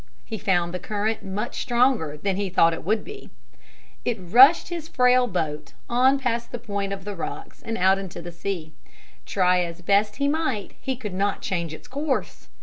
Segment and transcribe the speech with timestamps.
[0.25, 3.29] He found the current much stronger than he thought it would be.
[4.03, 8.19] It rushed his frail boat on past the point of the rocks and out into
[8.19, 8.73] the sea.
[9.27, 12.47] Try as best he might he could not change its course.